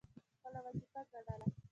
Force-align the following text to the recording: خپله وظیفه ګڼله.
خپله 0.35 0.59
وظیفه 0.65 1.01
ګڼله. 1.11 1.47